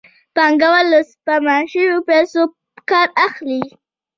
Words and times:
پانګوال 0.35 0.85
له 0.93 0.99
سپما 1.09 1.57
شویو 1.71 2.05
پیسو 2.09 2.41
کار 2.89 3.07
اخلي 3.27 3.61